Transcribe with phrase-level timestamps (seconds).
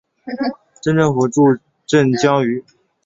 [0.81, 1.55] 镇政府驻
[1.85, 2.63] 镇江圩。